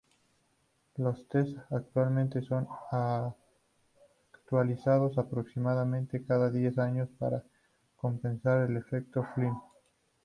Los 0.97 1.27
tests 1.27 1.59
actualmente 1.69 2.41
son 2.41 2.67
actualizados 4.31 5.19
aproximadamente 5.19 6.25
cada 6.25 6.49
diez 6.49 6.79
años 6.79 7.07
para 7.19 7.43
compensar 7.99 8.67
el 8.67 8.77
efecto 8.77 9.23
Flynn. 9.35 9.55